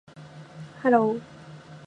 [0.81, 1.21] hello